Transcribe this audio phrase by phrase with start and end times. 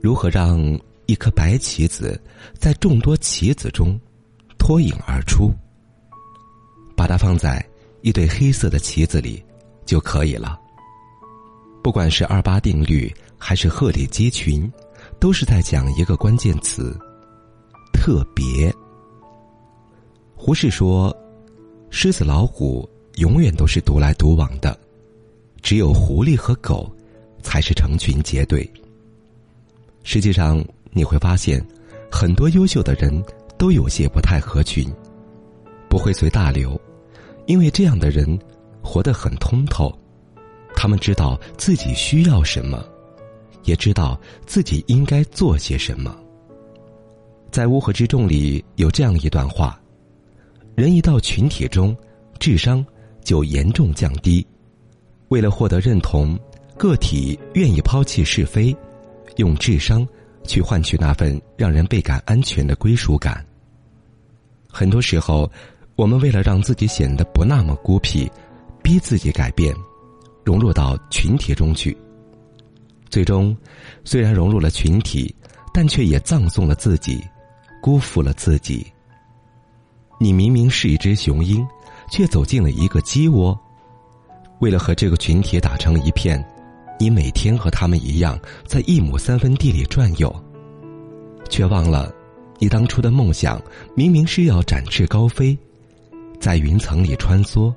[0.00, 0.58] 如何让
[1.06, 2.20] 一颗白棋子
[2.54, 3.98] 在众多棋子中
[4.58, 5.52] 脱颖而出？
[6.96, 7.64] 把它放在
[8.02, 9.42] 一对黑色的棋子里
[9.86, 10.58] 就可以了。
[11.82, 14.70] 不管是二八定律还是鹤立鸡群，
[15.18, 16.96] 都是在讲一个关键词：
[17.92, 18.72] 特别。
[20.34, 21.16] 胡适说
[21.90, 24.78] ：“狮子、老虎永远都是独来独往的，
[25.62, 26.90] 只有狐狸和狗
[27.42, 28.70] 才是成群结队。”
[30.10, 31.62] 实际上，你会发现，
[32.10, 33.22] 很多优秀的人
[33.58, 34.90] 都有些不太合群，
[35.86, 36.80] 不会随大流，
[37.44, 38.38] 因为这样的人
[38.82, 39.92] 活得很通透，
[40.74, 42.82] 他们知道自己需要什么，
[43.64, 46.16] 也知道自己应该做些什么。
[47.52, 49.78] 在《乌合之众》里有这样一段话：
[50.74, 51.94] 人一到群体中，
[52.38, 52.82] 智商
[53.22, 54.44] 就严重降低。
[55.28, 56.34] 为了获得认同，
[56.78, 58.74] 个体愿意抛弃是非。
[59.38, 60.06] 用智商
[60.44, 63.44] 去换取那份让人倍感安全的归属感。
[64.68, 65.50] 很多时候，
[65.96, 68.30] 我们为了让自己显得不那么孤僻，
[68.82, 69.74] 逼自己改变，
[70.44, 71.96] 融入到群体中去。
[73.08, 73.56] 最终，
[74.04, 75.34] 虽然融入了群体，
[75.72, 77.24] 但却也葬送了自己，
[77.82, 78.86] 辜负了自己。
[80.20, 81.66] 你明明是一只雄鹰，
[82.10, 83.58] 却走进了一个鸡窝，
[84.60, 86.44] 为了和这个群体打成一片。
[86.98, 90.34] 你每天和他们一样，在一亩三分地里转悠，
[91.48, 92.12] 却忘了，
[92.58, 93.62] 你当初的梦想
[93.94, 95.56] 明明是要展翅高飞，
[96.40, 97.72] 在云层里穿梭，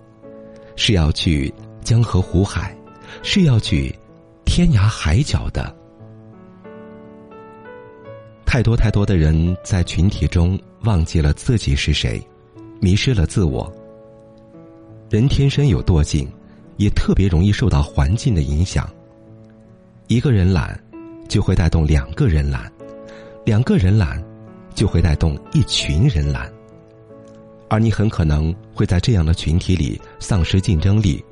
[0.76, 2.76] 是要去江河湖海，
[3.22, 3.96] 是要去
[4.44, 5.76] 天涯海角的。
[8.44, 12.20] 太多太多的人在群体中忘记了自己是谁，
[12.82, 13.72] 迷失了自我。
[15.10, 16.28] 人天生有惰性，
[16.78, 18.90] 也特别容易受到环境的影响。
[20.12, 20.78] 一个人懒，
[21.30, 22.70] 就会带动两个人懒；
[23.46, 24.22] 两个人懒，
[24.76, 26.52] 就会带动一群人懒。
[27.70, 31.24] 而你很可能会在这样的群体里丧失竞争力，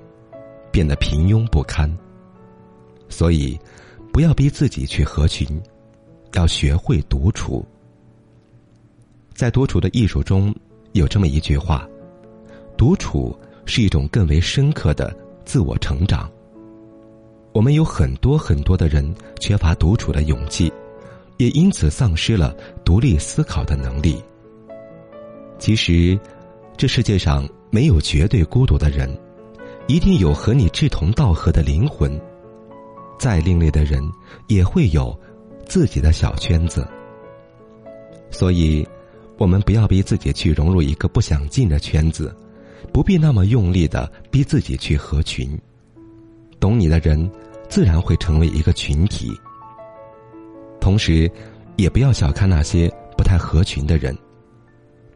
[0.71, 1.93] 变得平庸不堪。
[3.09, 3.59] 所以，
[4.13, 5.45] 不要逼自己去合群，
[6.31, 7.65] 要学会独处。
[9.33, 10.55] 在独处的艺术中，
[10.93, 11.85] 有这么一句话：
[12.77, 16.31] 独处是一种更为深刻的自我成长。
[17.51, 20.71] 我们有很多很多的人缺乏独处的勇气，
[21.37, 22.55] 也因此丧失了
[22.85, 24.21] 独立思考的能力。
[25.57, 26.17] 其实，
[26.77, 29.13] 这世界上没有绝对孤独的人，
[29.87, 32.19] 一定有和你志同道合的灵魂。
[33.17, 34.01] 再另类的人，
[34.47, 35.17] 也会有
[35.65, 36.87] 自己的小圈子。
[38.31, 38.87] 所以，
[39.37, 42.33] 我们不要逼自己去融入一个不想进的圈子，
[42.93, 45.59] 不必那么用力的逼自己去合群。
[46.59, 47.29] 懂你的人，
[47.69, 49.31] 自然会成为一个群体。
[50.79, 51.29] 同时，
[51.75, 54.15] 也不要小看那些不太合群的人。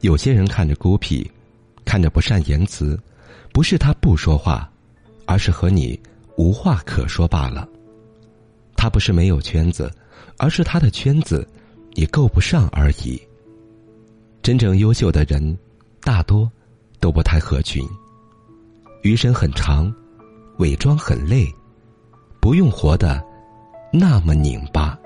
[0.02, 1.30] 有些人看着孤僻，
[1.86, 3.00] 看着不善言辞，
[3.52, 4.70] 不是他不说话，
[5.26, 6.00] 而是和你
[6.38, 7.68] 无话可说罢了。
[8.76, 9.92] 他不是没有圈子，
[10.38, 11.48] 而是他的圈子
[11.94, 13.22] 你够不上而已。
[14.42, 15.58] 真正优秀的人，
[16.02, 16.52] 大多
[17.00, 17.82] 都不太合群。
[19.02, 19.94] 余生很长。
[20.58, 21.54] 伪装很累，
[22.40, 23.24] 不用活得
[23.92, 24.98] 那么拧巴。